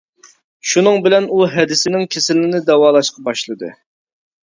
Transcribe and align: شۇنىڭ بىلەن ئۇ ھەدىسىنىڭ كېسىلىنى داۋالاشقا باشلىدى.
شۇنىڭ 0.71 0.97
بىلەن 1.09 1.27
ئۇ 1.35 1.43
ھەدىسىنىڭ 1.57 2.09
كېسىلىنى 2.17 2.65
داۋالاشقا 2.73 3.29
باشلىدى. 3.33 3.75